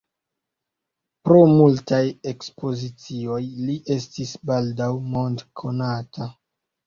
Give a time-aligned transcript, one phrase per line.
[1.27, 1.99] Pro multaj
[2.31, 6.29] ekspozicioj li estis baldaŭ mondkonata.